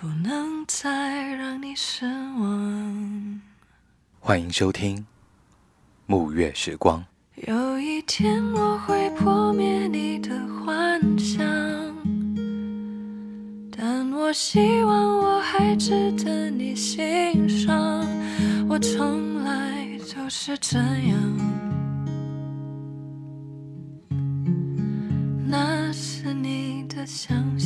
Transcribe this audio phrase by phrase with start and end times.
[0.00, 3.40] 不能再让你失望。
[4.18, 4.96] 欢迎收听
[6.06, 7.04] 《暮月时光》。
[7.46, 11.44] 有一天我会破灭你的幻想，
[13.76, 18.02] 但我希望我还值得你欣赏。
[18.70, 21.20] 我从来就是这样，
[25.46, 27.59] 那是你的想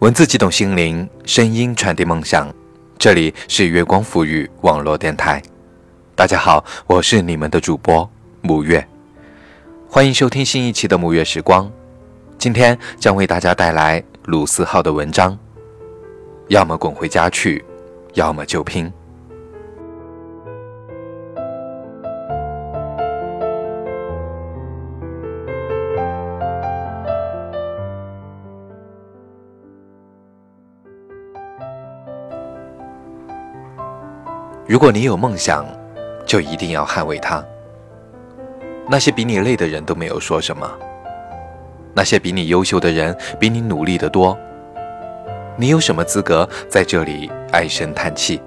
[0.00, 2.50] 文字激动心灵，声音传递梦想。
[2.98, 5.42] 这里是月光抚育网络电台。
[6.14, 8.10] 大家好，我是你们的主播
[8.42, 8.82] 沐月，
[9.90, 11.70] 欢迎收听新一期的沐月时光。
[12.38, 15.38] 今天将为大家带来鲁思浩的文章。
[16.48, 17.62] 要么滚回家去，
[18.14, 18.90] 要么就拼。
[34.70, 35.66] 如果你有梦想，
[36.24, 37.44] 就一定要捍卫它。
[38.88, 40.64] 那些比你累的人都没有说什么，
[41.92, 44.38] 那些比你优秀的人比你努力的多，
[45.56, 48.40] 你有什么资格在这里唉声叹气？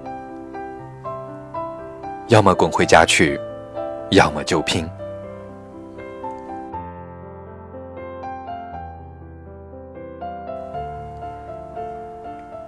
[2.28, 3.38] 要么滚回家去，
[4.08, 4.88] 要么就拼。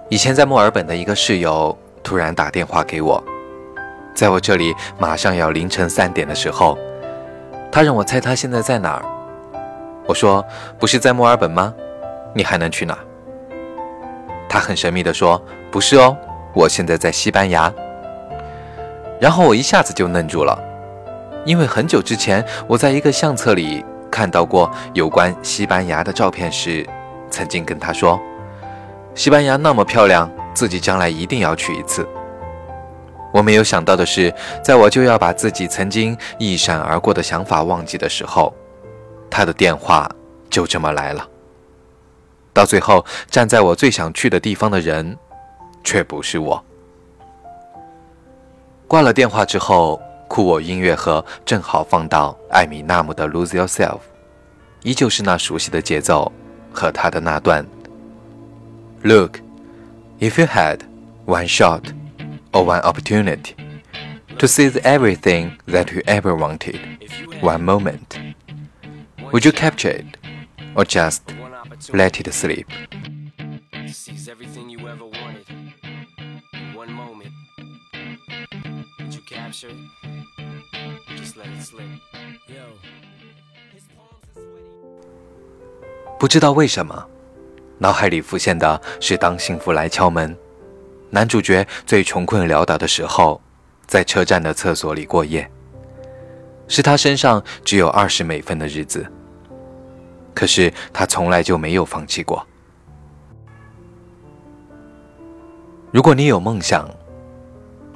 [0.09, 3.19] 以前在墨尔本的一个室友突然打电话给我。
[4.17, 6.75] 在我这里马上要凌晨三点的时候，
[7.71, 9.05] 他让我猜他现在在哪儿。
[10.07, 10.43] 我说
[10.79, 11.71] ：“不是在墨尔本吗？
[12.33, 12.97] 你还能去哪？”
[14.49, 15.39] 他很神秘地说
[15.69, 16.17] ：“不是哦，
[16.55, 17.71] 我现在在西班牙。”
[19.21, 20.59] 然后我一下子就愣住了，
[21.45, 26.83] 因为很久之前我在一个相册里看到过有关西班牙的照片时，
[27.29, 28.19] 曾经跟他说
[29.13, 32.03] ：“西班牙那么漂亮，自己将来一定要去一次。”
[33.33, 34.33] 我没有想到的是，
[34.63, 38.53] 在我就要把自己曾经一闪而过的想法忘记的时候，
[39.29, 40.09] 他的电话
[40.49, 41.27] 就这么来了。
[42.53, 45.15] 到最后，站在我最想去的地方的人，
[45.83, 46.63] 却不是我。
[48.87, 53.95] 挂了电话之后，酷我音乐盒正好放到艾米纳姆的《Lose Yourself》，
[54.81, 56.31] 依旧是那熟悉的节奏
[56.71, 57.63] 和他的那段。
[59.03, 59.39] Look,
[60.19, 60.79] if you had
[61.25, 61.81] one shot.
[62.52, 63.54] or one opportunity
[64.38, 66.80] to seize everything that you ever wanted,
[67.40, 68.18] one moment.
[69.32, 70.18] Would you capture it
[70.74, 71.22] or just
[71.92, 72.66] let it sleep?
[73.86, 75.46] Seize everything you ever wanted
[76.74, 77.32] one moment.
[78.98, 79.76] Would you capture it?
[81.16, 81.86] Just let it slip.
[82.48, 82.62] Yo.
[86.18, 87.08] 不知道为什么，
[87.78, 90.36] 脑海里浮现的是当幸福来敲门。
[91.09, 93.41] 男主角最穷困潦倒的时候，
[93.85, 95.49] 在车站的厕所里过夜，
[96.67, 99.05] 是他身上只有二十美分的日子。
[100.33, 102.45] 可是他从来就没有放弃过。
[105.91, 106.87] 如果你有梦想，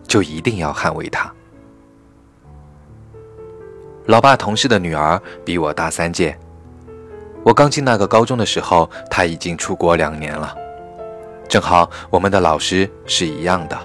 [0.07, 1.31] 就一定要捍卫它。
[4.05, 6.35] 老爸同事的女儿比我大三届，
[7.43, 10.55] 我刚进那个高中的时候，他已经出国两年了。
[11.51, 13.77] 正好我们的老师是一样的。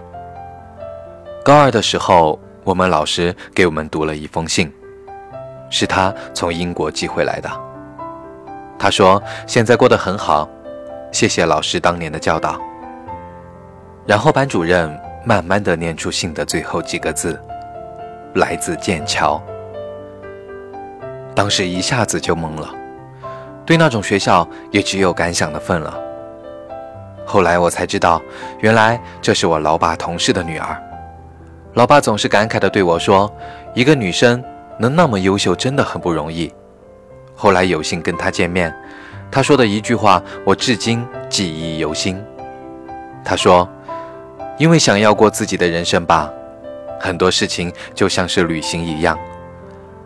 [1.44, 4.72] 高二的时候，我们老师给我们读了一封信，
[5.68, 7.50] 是他从英国寄回来的。
[8.78, 10.48] 他说现在过得很好，
[11.10, 12.56] 谢谢老师当年的教导。
[14.06, 17.36] 然后班主任慢慢的念出信的最后几个字，
[18.34, 19.42] 来自剑桥。
[21.34, 22.72] 当时一下子就懵了，
[23.64, 26.05] 对那种学校也只有感想的份了。
[27.26, 28.22] 后来我才知道，
[28.60, 30.80] 原来这是我老爸同事的女儿。
[31.74, 33.30] 老爸总是感慨地对我说
[33.74, 34.42] ：“一个女生
[34.78, 36.50] 能那么优秀，真的很不容易。”
[37.34, 38.72] 后来有幸跟她见面，
[39.30, 42.22] 他说的一句话，我至今记忆犹新。
[43.24, 43.68] 他说
[44.56, 46.30] ：“因为想要过自己的人生吧，
[47.00, 49.18] 很多事情就像是旅行一样。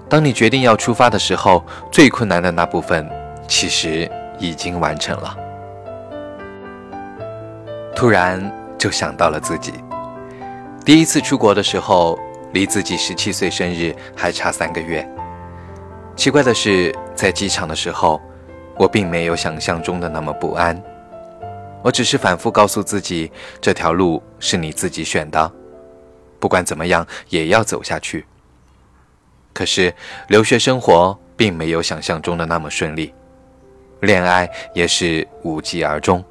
[0.09, 1.63] 当你决定要出发的时候，
[1.93, 3.09] 最困难的那部分
[3.47, 5.37] 其实已经完成了。”
[8.01, 8.41] 突然
[8.79, 9.75] 就想到了自己
[10.87, 12.19] 第一次出国的时候，
[12.55, 15.07] 离自己十七岁生日还差三个月。
[16.17, 18.19] 奇怪的是，在机场的时候。
[18.79, 20.83] 我并没有想象中的那么不安，
[21.83, 23.31] 我只是反复告诉自己，
[23.61, 25.53] 这条路是你自己选的，
[26.39, 28.25] 不管怎么样也要走下去。
[29.53, 29.95] 可是
[30.29, 33.13] 留学生活并没有想象中的那么顺利，
[34.01, 36.25] 恋爱也是无疾而终。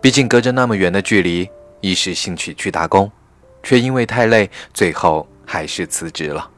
[0.00, 1.48] 毕竟隔着那么远的距离，
[1.80, 3.10] 一时兴起去打工，
[3.62, 6.50] 却因为太累，最后还是辞职了。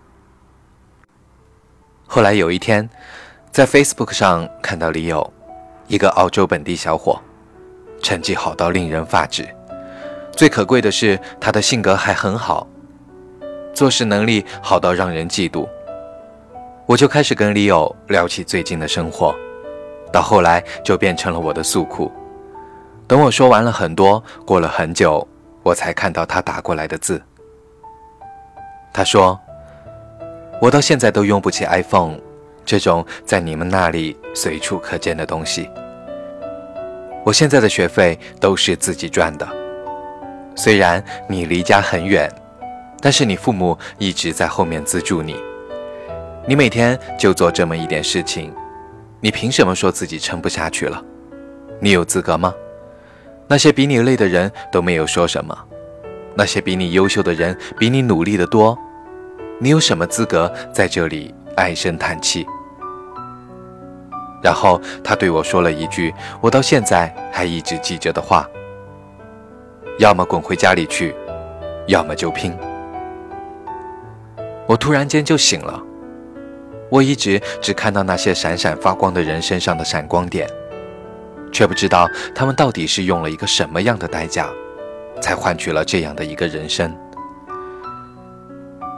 [2.07, 2.89] 后来有一天。
[3.53, 5.29] 在 Facebook 上看到李友，
[5.89, 7.21] 一个澳洲本地小伙，
[8.01, 9.45] 成绩好到令人发指。
[10.31, 12.65] 最可贵的是，他的性格还很好，
[13.75, 15.69] 做事能力好到让人嫉妒。
[16.87, 19.35] 我就开始跟李友聊起最近的生活，
[20.13, 22.09] 到后来就变成了我的诉苦。
[23.11, 25.27] 等我说完了很多，过了很久，
[25.65, 27.21] 我才看到他打过来的字。
[28.93, 29.37] 他说
[30.63, 32.17] ：“我到现在都用不起 iPhone。”
[32.65, 35.69] 这种在你们那里随处可见的东西，
[37.25, 39.49] 我现在的学费都是自己赚的。
[40.55, 42.31] 虽然你离家很远，
[43.01, 45.35] 但是你父母一直在后面资助你。
[46.47, 48.55] 你每天就做这么一点事情，
[49.21, 51.03] 你凭什么说自己撑不下去了？
[51.81, 52.55] 你有资格吗？
[53.51, 55.59] 那些比你累的人都没有说什么，
[56.37, 58.79] 那些比你优秀的人比你努力的多，
[59.59, 61.35] 你有什么资格在这里？
[61.57, 62.47] 唉声叹气，
[64.41, 68.49] 然后他对我说了一句我到现在还一直记着的话
[69.99, 71.13] ：“要么滚回家里去，
[71.89, 72.57] 要么就拼。”
[74.67, 75.83] 我突然间就醒了。
[76.89, 80.49] 我一直只看到那些闪闪发光的人身上的闪光点，
[81.53, 84.49] 却不知道他们到底是用了一个什么样的代价，
[85.21, 86.95] 才换取了这样的一个人生。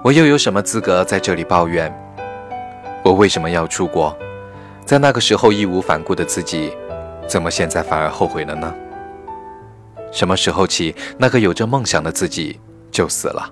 [0.04, 1.92] 我又有什么资格在这里抱怨？
[3.04, 4.16] 我为什么要出国？
[4.84, 6.72] 在那个时候义无反顾的自己，
[7.28, 8.74] 怎么现在反而后悔了呢？
[10.10, 12.60] 什么时候起，那个有着梦想的自己
[12.90, 13.48] 就死了？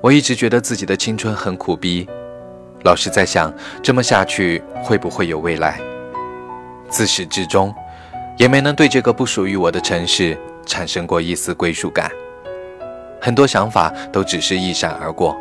[0.00, 2.06] 我一直觉得自己的青春很苦逼，
[2.84, 3.52] 老是在想，
[3.82, 5.80] 这么下去会不会有未来？
[6.88, 7.74] 自始至终，
[8.36, 10.36] 也没能对这个不属于我的城市
[10.66, 12.10] 产生过一丝归属感，
[13.20, 15.36] 很多想法都只是一闪而过。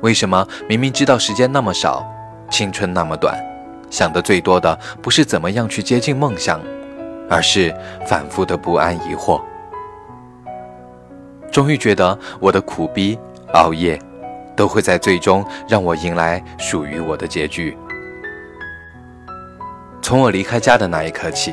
[0.00, 2.06] 为什么明明知道时间那么少，
[2.50, 3.36] 青春那么短，
[3.90, 6.60] 想的最多的不是怎么样去接近梦想，
[7.28, 7.74] 而是
[8.06, 9.40] 反复的不安疑惑。
[11.50, 13.18] 终于觉得我的苦逼
[13.54, 13.98] 熬夜，
[14.54, 17.76] 都会在最终让我迎来属于我的结局。
[20.08, 21.52] 从我离开家的那一刻起，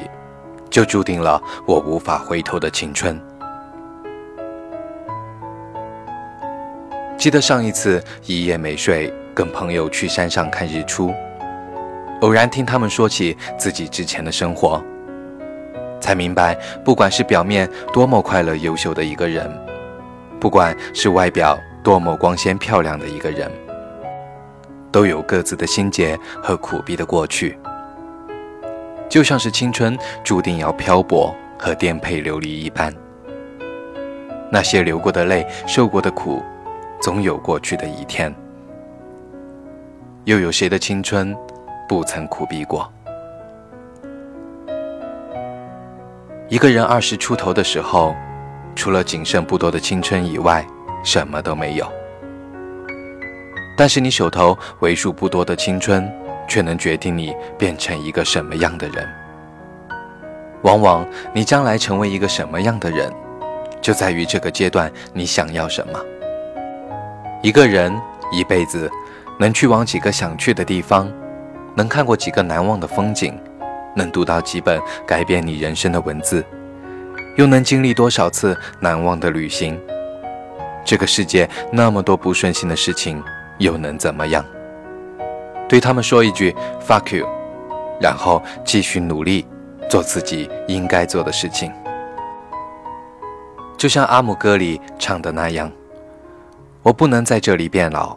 [0.70, 3.22] 就注定了我无法回头的青春。
[7.18, 11.14] 记得上一次一夜没睡，跟朋友去山上看日出，
[12.22, 14.82] 偶然听他们说起自己之前的生活，
[16.00, 19.52] 才明白，不管是表面多么快乐优秀的一个人，
[20.40, 23.52] 不管是外表多么光鲜漂亮的一个人，
[24.94, 27.60] 都有各自的心结和苦逼的过去，
[29.16, 32.94] 就像是青春注定要漂泊和颠沛流离一般，
[34.52, 36.44] 那些流过的泪，受过的苦。
[37.02, 38.36] 总有过去的一天，
[40.26, 41.34] 又有谁的青春
[41.88, 42.92] 不曾苦逼过？
[46.50, 48.14] 一个人二十出头的时候，
[48.76, 50.68] 除了仅剩不多的青春以外，
[51.06, 51.90] 什么都没有。
[53.78, 56.06] 但是你手头为数不多的青春，
[56.48, 59.08] 却能决定你变成一个什么样的人。
[60.64, 63.12] 往往你将来成为一个什么样的人，
[63.82, 66.00] 就在于这个阶段你想要什么。
[67.44, 67.96] 一个人
[68.32, 68.90] 一辈子
[69.38, 71.12] 能去往几个想去的地方，
[71.76, 73.38] 能看过几个难忘的风景，
[73.96, 76.44] 能读到几本改变你人生的文字，
[77.36, 79.80] 又能经历多少次难忘的旅行？
[80.84, 83.22] 这个世界那么多不顺心的事情，
[83.58, 84.44] 又能怎么样？
[85.68, 86.56] 对他们说一句
[86.86, 87.28] “fuck you”，
[88.00, 89.46] 然后继续努力
[89.90, 91.72] 做自己应该做的事情。
[93.78, 95.72] 就像阿姆歌里唱的那样。
[96.82, 98.16] 我不能在这里变老，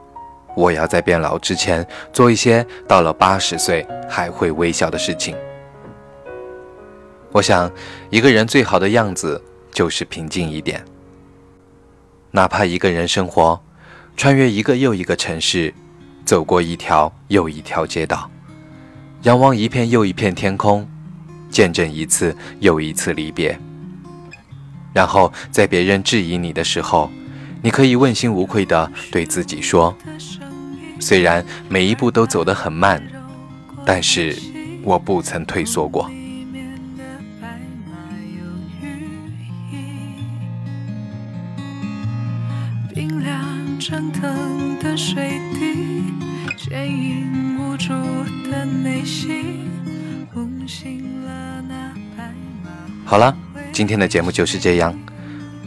[0.54, 5.34] 我要在变老之前做一些到了八十岁还会微笑的事情。
[7.32, 7.70] 我想，
[8.10, 10.84] 一个人最好的样子就是平静一点。
[12.30, 13.58] 哪怕一个人生活，
[14.18, 15.72] 穿越一个又一个城市，
[16.28, 18.30] 走过一条又一条街道，
[19.22, 20.86] 仰望一片又一片天空，
[21.48, 23.58] 见证一次又一次离别。
[24.92, 27.10] 然后在别人质疑你的时候，
[27.62, 29.96] 你可以问心无愧地对自己说。
[31.00, 33.02] 虽然每一步都走得很慢，
[33.86, 34.36] 但是
[34.82, 36.10] 我不曾退缩过。
[43.78, 46.02] 蒸腾的水滴，
[46.56, 47.92] 坚硬无助
[48.50, 49.70] 的内心，
[50.34, 52.32] 梦醒了那白
[52.64, 52.70] 马。
[53.04, 53.34] 好了，
[53.72, 54.92] 今天的节目就是这样。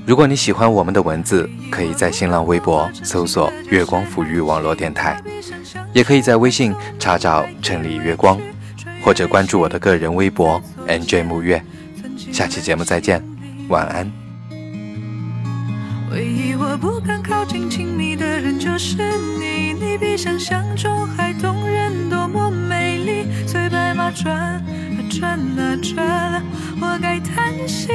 [0.05, 5.21] 如果你喜欢我们的文字，可以在新浪微博搜索“月光抚育网络电台”，
[5.93, 8.37] 也可以在微信查找“城里月光”，
[9.05, 11.63] 或者关注我的个人微博 “nj 木月”。
[12.31, 13.23] 下期节目再见，
[13.69, 14.20] 晚安。
[16.11, 18.97] 唯一我不敢靠近亲密的人就是
[19.39, 23.25] 你，你比想象中还动人，多么美丽。
[23.47, 24.61] 随白马转啊
[25.09, 26.43] 转啊转，
[26.81, 27.93] 我该叹息。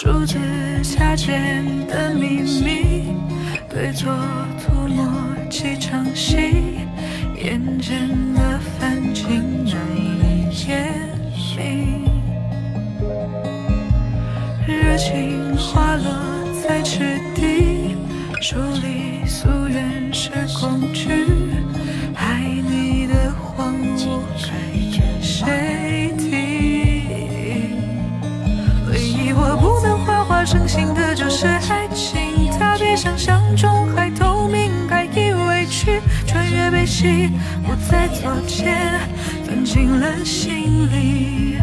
[0.00, 0.38] 数字
[0.80, 3.16] 下间的秘密，
[3.68, 4.08] 对错
[4.62, 6.36] 涂抹几场戏，
[7.42, 10.94] 眼前的繁景难以言
[11.56, 12.04] 明。
[14.68, 16.06] 热情滑落
[16.62, 17.96] 在池底，
[18.40, 21.08] 书里夙愿是恐惧，
[30.54, 37.30] 能幻化成形的就是爱情，它比想象中还透明，还易委屈，穿越悲喜，
[37.66, 39.00] 不再作茧，
[39.44, 41.58] 钻进了心里。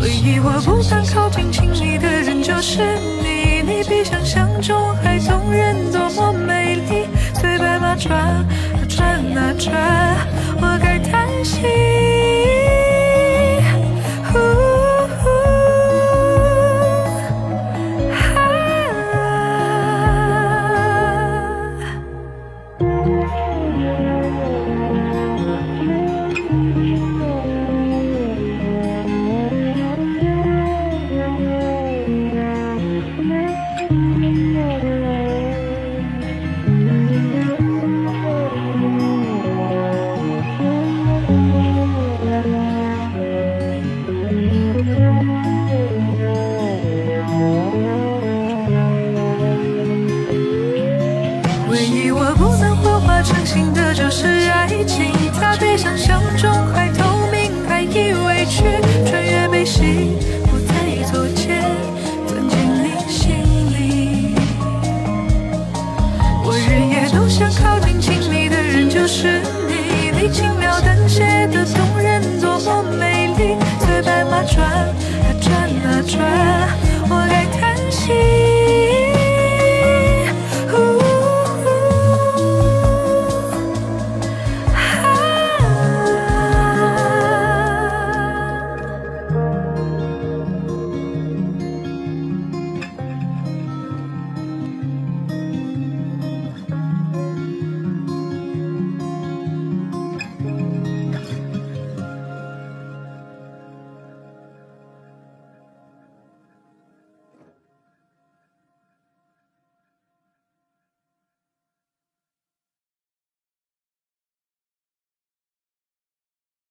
[0.00, 2.80] 唯一我不敢靠近亲密的人就是
[3.22, 7.06] 你，你比想象中还动人，多么美丽。
[7.34, 8.46] 随白马转啊
[8.88, 10.07] 转啊转，
[67.38, 73.56] 想靠近亲密的人就是你，你轻描淡写的动人，多么美丽。
[73.78, 74.92] 随白马转啊
[75.40, 75.54] 转
[75.84, 76.20] 啊转，
[77.08, 78.37] 我该叹息。